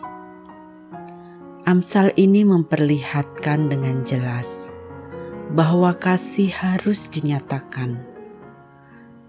[1.64, 4.83] Amsal ini memperlihatkan dengan jelas
[5.54, 8.03] bahwa kasih harus dinyatakan.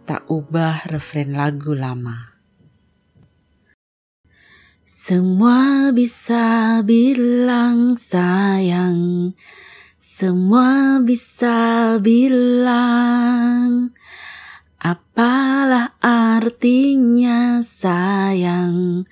[0.10, 2.34] Tak ubah referen lagu lama.
[4.86, 9.34] Semua bisa bilang sayang,
[10.02, 13.94] semua bisa bilang
[14.82, 19.05] apalah artinya sayang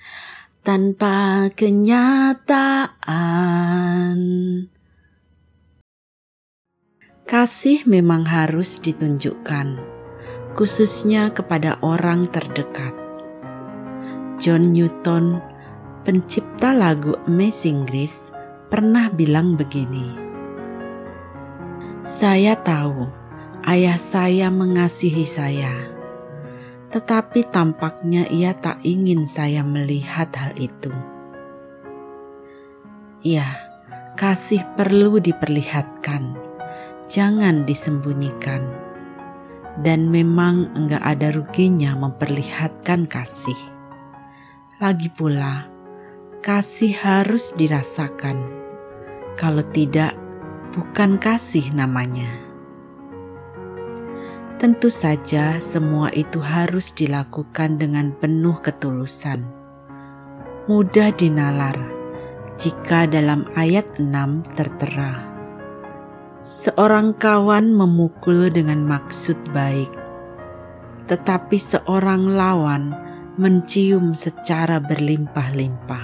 [0.65, 3.13] tanpa kenyataan.
[7.33, 9.81] Kasih memang harus ditunjukkan,
[10.53, 12.93] khususnya kepada orang terdekat.
[14.37, 15.41] John Newton,
[16.05, 18.29] pencipta lagu Amazing Grace,
[18.69, 20.13] pernah bilang begini:
[22.05, 23.09] "Saya tahu
[23.65, 25.89] ayah saya mengasihi saya."
[26.93, 30.93] tetapi tampaknya ia tak ingin saya melihat hal itu.
[33.25, 33.49] Ya,
[34.13, 36.37] kasih perlu diperlihatkan,
[37.13, 38.65] jangan disembunyikan.
[39.77, 43.57] Dan memang enggak ada ruginya memperlihatkan kasih.
[44.81, 45.69] Lagi pula,
[46.41, 48.37] kasih harus dirasakan.
[49.37, 50.17] Kalau tidak,
[50.73, 52.29] bukan kasih namanya.
[54.61, 59.41] Tentu saja, semua itu harus dilakukan dengan penuh ketulusan.
[60.69, 61.75] Mudah dinalar
[62.55, 65.32] jika dalam ayat 6 tertera.
[66.43, 69.87] Seorang kawan memukul dengan maksud baik,
[71.07, 72.91] tetapi seorang lawan
[73.39, 76.03] mencium secara berlimpah-limpah.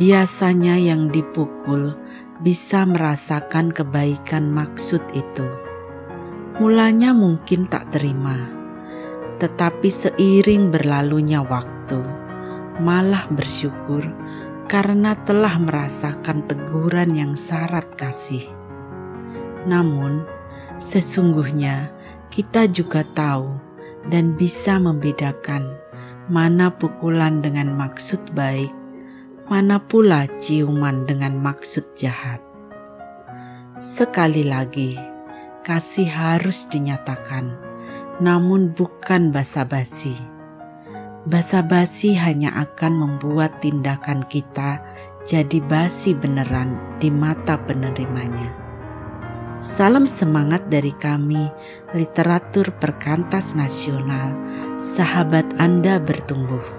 [0.00, 1.92] Biasanya yang dipukul
[2.40, 5.44] bisa merasakan kebaikan maksud itu.
[6.64, 8.40] Mulanya mungkin tak terima,
[9.36, 12.00] tetapi seiring berlalunya waktu,
[12.80, 14.00] malah bersyukur
[14.68, 18.44] karena telah merasakan teguran yang syarat kasih.
[19.64, 20.28] Namun,
[20.76, 21.88] sesungguhnya
[22.28, 23.56] kita juga tahu
[24.12, 25.72] dan bisa membedakan
[26.28, 28.70] mana pukulan dengan maksud baik
[29.48, 32.44] mana pula ciuman dengan maksud jahat.
[33.80, 34.92] Sekali lagi,
[35.64, 37.56] kasih harus dinyatakan,
[38.20, 40.37] namun bukan basa-basi.
[41.28, 44.80] Basa-basi hanya akan membuat tindakan kita
[45.28, 48.48] jadi basi beneran di mata penerimanya.
[49.60, 51.52] Salam semangat dari kami,
[51.92, 54.32] literatur perkantas nasional,
[54.80, 56.77] sahabat Anda bertumbuh.